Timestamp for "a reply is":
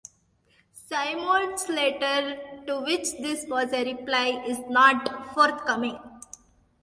3.71-4.57